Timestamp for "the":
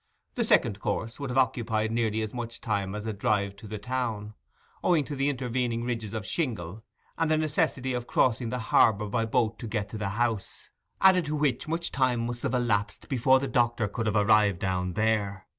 0.33-0.43, 3.67-3.77, 5.15-5.29, 7.29-7.37, 8.49-8.57, 9.99-10.09